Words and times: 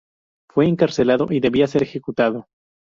Fue 0.49 0.65
encarcelado 0.67 1.27
y 1.29 1.39
debía 1.39 1.67
ser 1.67 1.83
ejecutado. 1.83 2.47